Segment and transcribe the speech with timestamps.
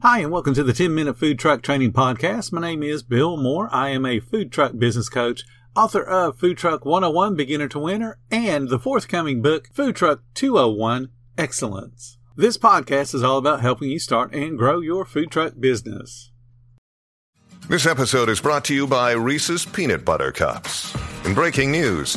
[0.00, 2.52] Hi, and welcome to the 10 Minute Food Truck Training Podcast.
[2.52, 3.68] My name is Bill Moore.
[3.72, 5.42] I am a food truck business coach,
[5.74, 11.08] author of Food Truck 101 Beginner to Winner, and the forthcoming book, Food Truck 201
[11.36, 12.16] Excellence.
[12.36, 16.30] This podcast is all about helping you start and grow your food truck business.
[17.68, 20.96] This episode is brought to you by Reese's Peanut Butter Cups.
[21.24, 22.16] In breaking news,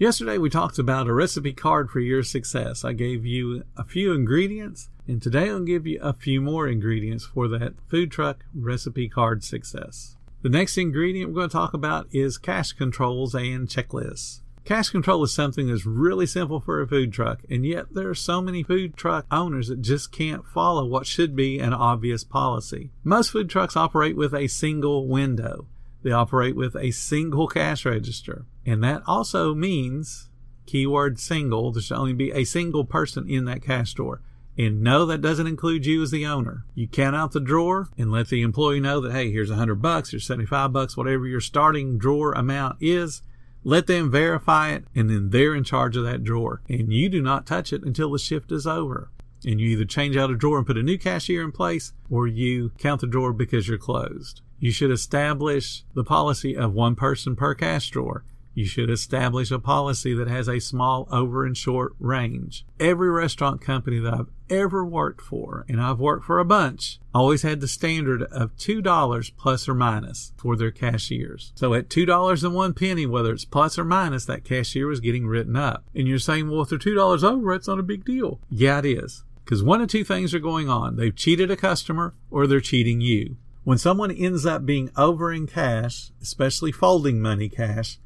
[0.00, 2.86] Yesterday, we talked about a recipe card for your success.
[2.86, 7.26] I gave you a few ingredients, and today I'll give you a few more ingredients
[7.26, 10.16] for that food truck recipe card success.
[10.40, 14.40] The next ingredient we're going to talk about is cash controls and checklists.
[14.64, 18.14] Cash control is something that's really simple for a food truck, and yet there are
[18.14, 22.90] so many food truck owners that just can't follow what should be an obvious policy.
[23.04, 25.66] Most food trucks operate with a single window.
[26.02, 28.46] They operate with a single cash register.
[28.64, 30.30] And that also means,
[30.66, 34.22] keyword single, there should only be a single person in that cash drawer.
[34.58, 36.64] And no, that doesn't include you as the owner.
[36.74, 39.80] You count out the drawer and let the employee know that, hey, here's a hundred
[39.80, 43.22] bucks, here's 75 bucks, whatever your starting drawer amount is.
[43.62, 46.62] Let them verify it and then they're in charge of that drawer.
[46.68, 49.10] And you do not touch it until the shift is over.
[49.44, 52.26] And you either change out a drawer and put a new cashier in place or
[52.26, 54.42] you count the drawer because you're closed.
[54.60, 58.24] You should establish the policy of one person per cash drawer.
[58.52, 62.66] You should establish a policy that has a small over and short range.
[62.78, 67.40] Every restaurant company that I've ever worked for, and I've worked for a bunch, always
[67.40, 71.52] had the standard of $2 plus or minus for their cashiers.
[71.54, 75.26] So at $2 and one penny, whether it's plus or minus, that cashier was getting
[75.26, 75.84] written up.
[75.94, 78.40] And you're saying, well, if they're $2 over, it's not a big deal.
[78.50, 79.24] Yeah, it is.
[79.44, 80.96] Because one of two things are going on.
[80.96, 83.36] They've cheated a customer or they're cheating you.
[83.62, 87.98] When someone ends up being over in cash, especially folding money cash,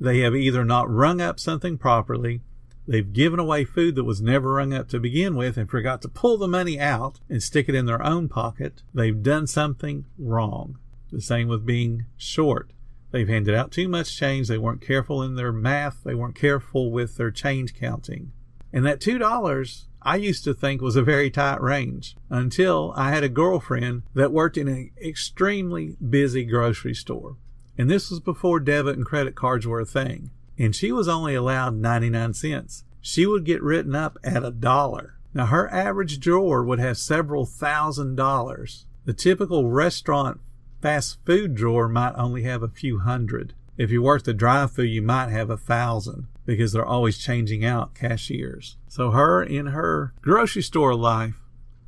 [0.00, 2.40] they have either not rung up something properly,
[2.88, 6.08] they've given away food that was never rung up to begin with and forgot to
[6.08, 10.78] pull the money out and stick it in their own pocket, they've done something wrong.
[11.12, 12.70] The same with being short.
[13.10, 16.90] They've handed out too much change, they weren't careful in their math, they weren't careful
[16.90, 18.32] with their change counting.
[18.72, 23.24] And that $2 I used to think was a very tight range until I had
[23.24, 27.34] a girlfriend that worked in an extremely busy grocery store.
[27.76, 30.30] And this was before debit and credit cards were a thing.
[30.56, 32.84] And she was only allowed 99 cents.
[33.00, 35.18] She would get written up at a dollar.
[35.34, 38.86] Now her average drawer would have several thousand dollars.
[39.06, 40.38] The typical restaurant
[40.80, 43.54] fast food drawer might only have a few hundred.
[43.76, 47.64] If you work the drive through, you might have a thousand because they're always changing
[47.64, 48.76] out cashiers.
[48.88, 51.34] So her in her grocery store life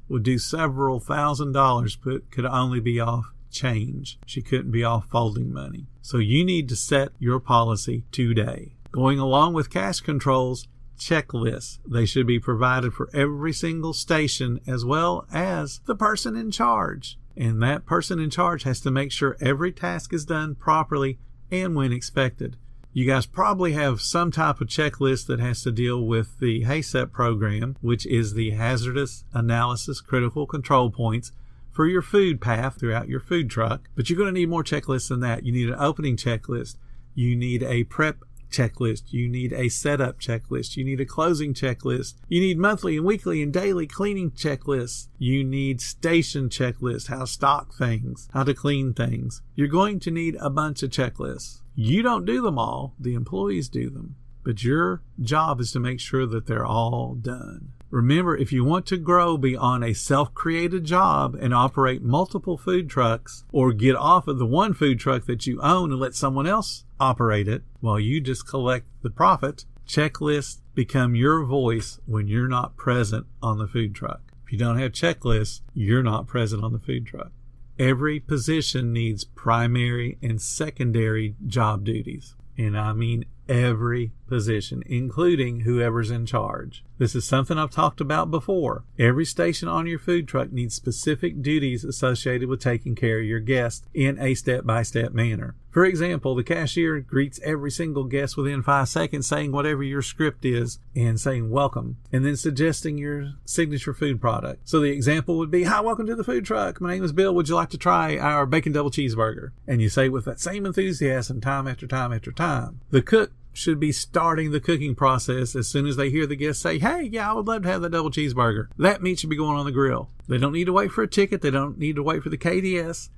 [0.09, 4.19] would do several thousand dollars, but could only be off change.
[4.27, 5.87] She couldn't be off folding money.
[6.03, 8.75] So you need to set your policy today.
[8.91, 10.67] Going along with cash controls,
[10.99, 11.79] checklists.
[11.87, 17.19] They should be provided for every single station as well as the person in charge.
[17.37, 21.19] And that person in charge has to make sure every task is done properly
[21.51, 22.57] and when expected.
[22.99, 27.13] You guys probably have some type of checklist that has to deal with the HACCP
[27.13, 31.31] program, which is the Hazardous Analysis Critical Control Points
[31.71, 33.89] for your food path throughout your food truck.
[33.95, 35.47] But you're going to need more checklists than that.
[35.47, 36.75] You need an opening checklist.
[37.15, 39.13] You need a prep checklist.
[39.13, 40.77] You need a setup checklist.
[40.77, 42.15] You need a closing checklist.
[42.29, 45.09] You need monthly and weekly and daily cleaning checklists.
[45.19, 49.43] You need station checklists, how to stock things, how to clean things.
[49.55, 51.63] You're going to need a bunch of checklists.
[51.75, 54.17] You don't do them all, the employees do them.
[54.45, 57.73] But your job is to make sure that they're all done.
[57.91, 62.91] Remember, if you want to grow beyond a self created job and operate multiple food
[62.91, 66.47] trucks, or get off of the one food truck that you own and let someone
[66.47, 72.49] else operate it while you just collect the profit, checklists become your voice when you're
[72.49, 74.21] not present on the food truck.
[74.45, 77.33] If you don't have checklists, you're not present on the food truck.
[77.79, 82.35] Every position needs primary and secondary job duties.
[82.59, 86.85] And I mean every position, including whoever's in charge.
[86.99, 88.85] This is something I've talked about before.
[88.99, 93.41] Every station on your food truck needs specific duties associated with taking care of your
[93.41, 95.55] guests in a step by step manner.
[95.71, 100.45] For example, the cashier greets every single guest within five seconds saying whatever your script
[100.45, 104.69] is and saying welcome and then suggesting your signature food product.
[104.69, 106.81] So the example would be, Hi, welcome to the food truck.
[106.81, 107.35] My name is Bill.
[107.35, 109.53] Would you like to try our bacon double cheeseburger?
[109.69, 112.48] And you say with that same enthusiasm time after time after time.
[112.91, 116.63] The cook should be starting the cooking process as soon as they hear the guest
[116.63, 118.69] say, Hey, yeah, I would love to have that double cheeseburger.
[118.79, 120.11] That meat should be going on the grill.
[120.29, 121.43] They don't need to wait for a ticket.
[121.43, 123.09] They don't need to wait for the KDS.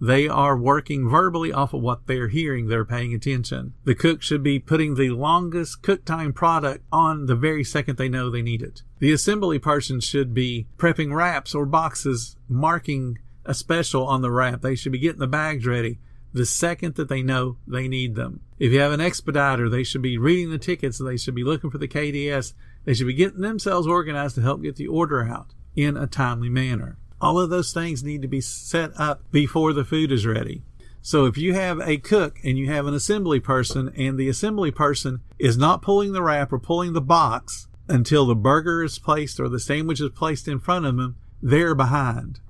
[0.00, 2.68] They are working verbally off of what they're hearing.
[2.68, 3.74] They're paying attention.
[3.84, 8.08] The cook should be putting the longest cook time product on the very second they
[8.08, 8.82] know they need it.
[8.98, 14.62] The assembly person should be prepping wraps or boxes, marking a special on the wrap.
[14.62, 15.98] They should be getting the bags ready
[16.32, 18.40] the second that they know they need them.
[18.58, 20.98] If you have an expediter, they should be reading the tickets.
[20.98, 22.52] They should be looking for the KDS.
[22.84, 26.48] They should be getting themselves organized to help get the order out in a timely
[26.48, 26.98] manner.
[27.20, 30.62] All of those things need to be set up before the food is ready.
[31.02, 34.70] So if you have a cook and you have an assembly person and the assembly
[34.70, 39.40] person is not pulling the wrap or pulling the box until the burger is placed
[39.40, 42.40] or the sandwich is placed in front of them, they're behind.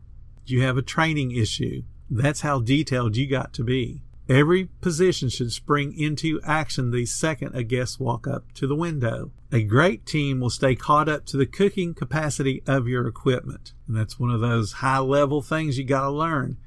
[0.46, 1.82] You have a training issue.
[2.10, 4.02] That's how detailed you got to be.
[4.28, 9.32] Every position should spring into action the second a guest walk up to the window.
[9.50, 13.72] A great team will stay caught up to the cooking capacity of your equipment.
[13.88, 16.58] And that's one of those high level things you got to learn.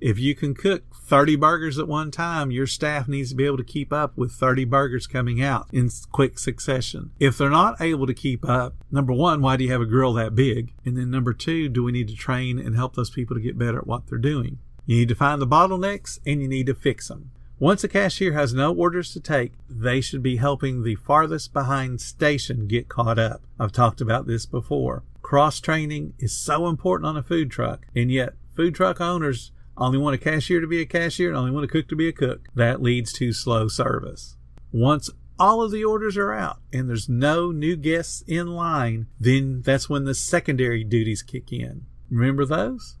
[0.00, 3.58] If you can cook 30 burgers at one time, your staff needs to be able
[3.58, 7.12] to keep up with 30 burgers coming out in quick succession.
[7.20, 10.12] If they're not able to keep up, number one, why do you have a grill
[10.14, 10.72] that big?
[10.84, 13.56] And then number two, do we need to train and help those people to get
[13.56, 14.58] better at what they're doing?
[14.86, 17.30] You need to find the bottlenecks and you need to fix them.
[17.58, 22.00] Once a cashier has no orders to take, they should be helping the farthest behind
[22.00, 23.42] station get caught up.
[23.60, 25.04] I've talked about this before.
[25.22, 29.96] Cross training is so important on a food truck, and yet food truck owners only
[29.96, 32.12] want a cashier to be a cashier and only want a cook to be a
[32.12, 32.48] cook.
[32.54, 34.36] That leads to slow service.
[34.72, 35.08] Once
[35.38, 39.88] all of the orders are out and there's no new guests in line, then that's
[39.88, 41.86] when the secondary duties kick in.
[42.10, 42.96] Remember those?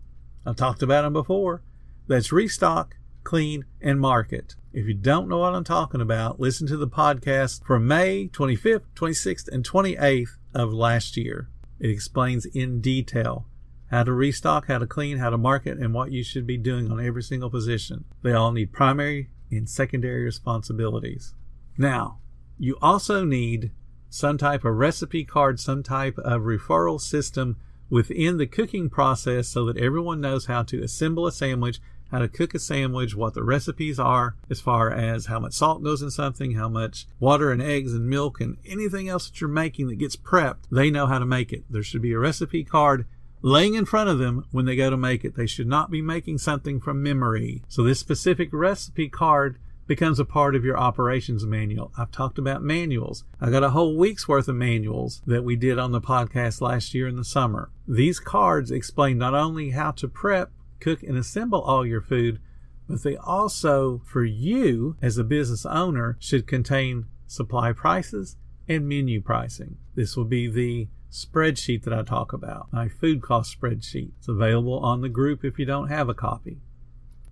[0.46, 1.62] I've talked about them before.
[2.06, 4.56] That's restock, clean, and market.
[4.72, 8.82] If you don't know what I'm talking about, listen to the podcast from May 25th,
[8.94, 11.48] 26th, and 28th of last year.
[11.78, 13.46] It explains in detail
[13.90, 16.90] how to restock, how to clean, how to market, and what you should be doing
[16.90, 18.04] on every single position.
[18.22, 21.34] They all need primary and secondary responsibilities.
[21.76, 22.18] Now,
[22.58, 23.70] you also need
[24.08, 27.56] some type of recipe card, some type of referral system
[27.92, 31.78] within the cooking process so that everyone knows how to assemble a sandwich
[32.10, 35.82] how to cook a sandwich, what the recipes are as far as how much salt
[35.82, 39.48] goes in something, how much water and eggs and milk and anything else that you're
[39.48, 40.68] making that gets prepped.
[40.70, 41.64] They know how to make it.
[41.70, 43.06] There should be a recipe card
[43.40, 45.36] laying in front of them when they go to make it.
[45.36, 47.62] They should not be making something from memory.
[47.66, 49.56] So this specific recipe card
[49.86, 51.92] becomes a part of your operations manual.
[51.98, 53.24] I've talked about manuals.
[53.40, 56.94] I got a whole week's worth of manuals that we did on the podcast last
[56.94, 57.70] year in the summer.
[57.86, 60.50] These cards explain not only how to prep
[60.80, 62.40] cook and assemble all your food,
[62.88, 68.36] but they also, for you as a business owner, should contain supply prices
[68.68, 69.76] and menu pricing.
[69.94, 74.12] This will be the spreadsheet that I talk about, my food cost spreadsheet.
[74.18, 76.58] It's available on the group if you don't have a copy.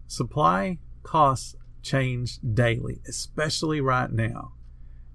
[0.06, 4.52] Supply costs change daily, especially right now.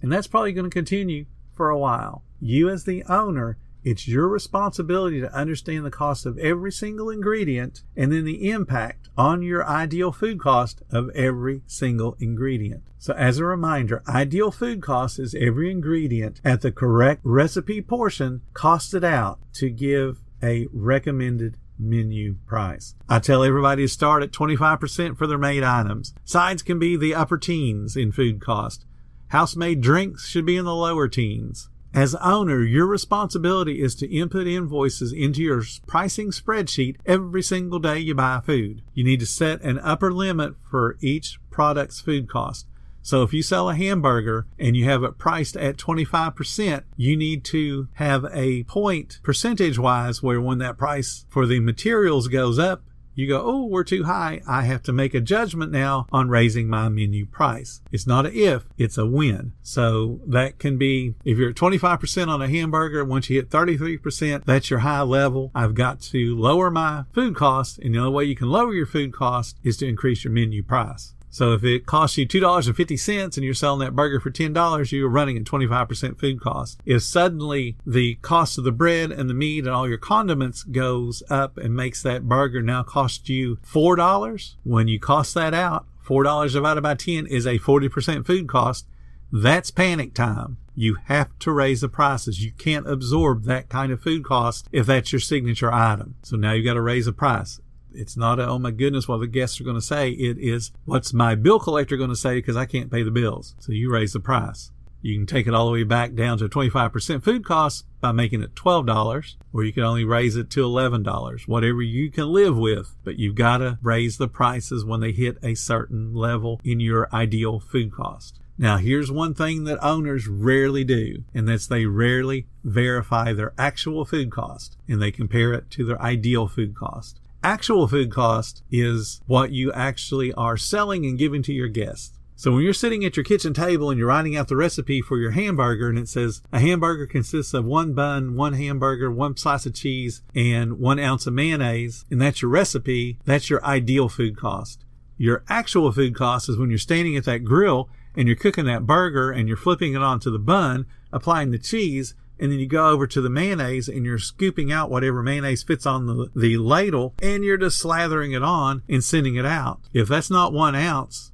[0.01, 2.23] And that's probably going to continue for a while.
[2.39, 7.83] You as the owner it's your responsibility to understand the cost of every single ingredient
[7.95, 12.81] and then the impact on your ideal food cost of every single ingredient.
[12.97, 18.41] So as a reminder, ideal food cost is every ingredient at the correct recipe portion
[18.53, 22.95] costed out to give a recommended menu price.
[23.07, 26.13] I tell everybody to start at 25% for their made items.
[26.23, 28.85] Sides can be the upper teens in food cost.
[29.29, 31.69] House made drinks should be in the lower teens.
[31.93, 37.99] As owner, your responsibility is to input invoices into your pricing spreadsheet every single day
[37.99, 38.81] you buy food.
[38.93, 42.67] You need to set an upper limit for each product's food cost.
[43.05, 47.43] So if you sell a hamburger and you have it priced at 25%, you need
[47.45, 52.81] to have a point percentage wise where when that price for the materials goes up,
[53.13, 54.41] you go, oh, we're too high.
[54.47, 57.79] I have to make a judgment now on raising my menu price.
[57.91, 59.53] It's not a if, it's a when.
[59.61, 64.45] So that can be, if you're at 25% on a hamburger, once you hit 33%,
[64.45, 65.51] that's your high level.
[65.53, 67.77] I've got to lower my food cost.
[67.77, 70.63] And the only way you can lower your food cost is to increase your menu
[70.63, 71.14] price.
[71.35, 75.35] So if it costs you $2.50 and you're selling that burger for $10, you're running
[75.35, 76.79] at 25% food cost.
[76.85, 81.23] If suddenly the cost of the bread and the meat and all your condiments goes
[81.29, 86.53] up and makes that burger now cost you $4, when you cost that out, $4
[86.53, 88.87] divided by 10 is a 40% food cost.
[89.29, 90.55] That's panic time.
[90.73, 92.45] You have to raise the prices.
[92.45, 96.15] You can't absorb that kind of food cost if that's your signature item.
[96.23, 97.59] So now you've got to raise the price.
[97.95, 100.11] It's not a, oh my goodness, what the guests are going to say.
[100.11, 103.55] It is, what's my bill collector going to say because I can't pay the bills.
[103.59, 104.71] So you raise the price.
[105.01, 108.41] You can take it all the way back down to 25% food costs by making
[108.41, 112.95] it $12, or you can only raise it to $11, whatever you can live with.
[113.03, 117.07] But you've got to raise the prices when they hit a certain level in your
[117.13, 118.39] ideal food cost.
[118.57, 124.05] Now, here's one thing that owners rarely do, and that's they rarely verify their actual
[124.05, 127.19] food cost and they compare it to their ideal food cost.
[127.45, 132.17] Actual food cost is what you actually are selling and giving to your guests.
[132.35, 135.19] So when you're sitting at your kitchen table and you're writing out the recipe for
[135.19, 139.67] your hamburger and it says a hamburger consists of one bun, one hamburger, one slice
[139.67, 144.35] of cheese, and one ounce of mayonnaise, and that's your recipe, that's your ideal food
[144.35, 144.83] cost.
[145.15, 148.87] Your actual food cost is when you're standing at that grill and you're cooking that
[148.87, 152.89] burger and you're flipping it onto the bun, applying the cheese, and then you go
[152.89, 157.13] over to the mayonnaise and you're scooping out whatever mayonnaise fits on the, the ladle
[157.21, 159.81] and you're just slathering it on and sending it out.
[159.93, 161.31] If that's not one ounce,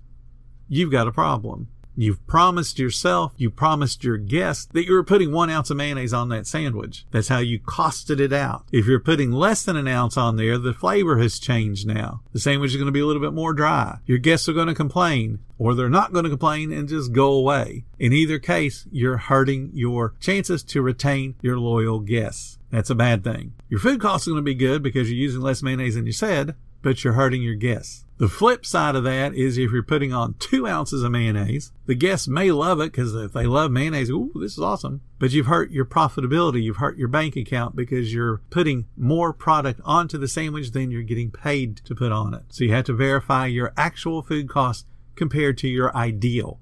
[0.67, 1.67] you've got a problem.
[1.95, 6.13] You've promised yourself, you promised your guest that you were putting one ounce of mayonnaise
[6.13, 7.05] on that sandwich.
[7.11, 8.65] That's how you costed it out.
[8.71, 12.21] If you're putting less than an ounce on there, the flavor has changed now.
[12.31, 13.97] The sandwich is going to be a little bit more dry.
[14.05, 17.33] Your guests are going to complain or they're not going to complain and just go
[17.33, 17.85] away.
[17.99, 22.57] In either case, you're hurting your chances to retain your loyal guests.
[22.71, 23.53] That's a bad thing.
[23.69, 26.13] Your food costs are going to be good because you're using less mayonnaise than you
[26.13, 28.05] said, but you're hurting your guests.
[28.17, 31.93] The flip side of that is if you're putting on two ounces of mayonnaise, the
[31.93, 35.01] guests may love it because if they love mayonnaise, ooh, this is awesome.
[35.19, 36.63] But you've hurt your profitability.
[36.63, 41.03] You've hurt your bank account because you're putting more product onto the sandwich than you're
[41.03, 42.45] getting paid to put on it.
[42.49, 46.59] So you have to verify your actual food cost compared to your ideal.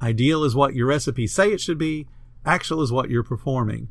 [0.00, 2.08] Ideal is what your recipes say it should be.
[2.44, 3.88] Actual is what you're performing.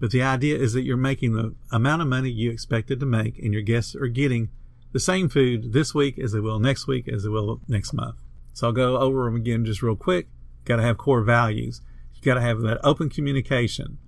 [0.00, 3.38] But the idea is that you're making the amount of money you expected to make
[3.38, 4.50] and your guests are getting
[4.92, 8.16] the same food this week as they will next week as they will next month.
[8.52, 10.28] So I'll go over them again just real quick.
[10.64, 11.80] Got to have core values.
[12.14, 13.98] You got to have that open communication.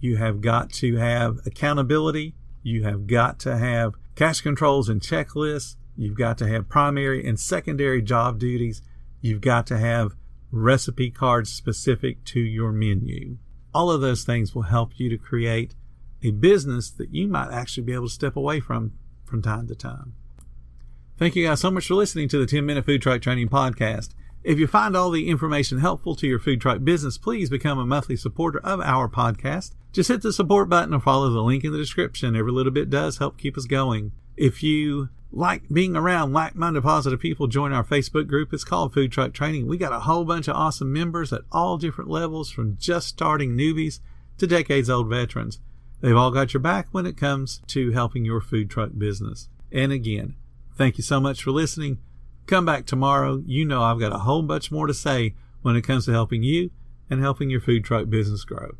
[0.00, 2.34] You have got to have accountability.
[2.62, 5.76] You have got to have cash controls and checklists.
[5.98, 8.82] You've got to have primary and secondary job duties.
[9.20, 10.14] You've got to have
[10.52, 13.36] recipe cards specific to your menu.
[13.74, 15.74] All of those things will help you to create
[16.22, 18.92] a business that you might actually be able to step away from
[19.24, 20.14] from time to time.
[21.18, 24.10] Thank you guys so much for listening to the 10 Minute Food Truck Training Podcast.
[24.44, 27.84] If you find all the information helpful to your food truck business, please become a
[27.84, 29.74] monthly supporter of our podcast.
[29.92, 32.36] Just hit the support button or follow the link in the description.
[32.36, 34.12] Every little bit does help keep us going.
[34.38, 38.52] If you like being around like-minded positive people, join our Facebook group.
[38.52, 39.66] It's called Food Truck Training.
[39.66, 43.56] We got a whole bunch of awesome members at all different levels from just starting
[43.56, 44.00] newbies
[44.38, 45.58] to decades old veterans.
[46.00, 49.48] They've all got your back when it comes to helping your food truck business.
[49.72, 50.36] And again,
[50.78, 51.98] Thank you so much for listening.
[52.46, 53.42] Come back tomorrow.
[53.44, 56.44] You know I've got a whole bunch more to say when it comes to helping
[56.44, 56.70] you
[57.10, 58.76] and helping your food truck business grow.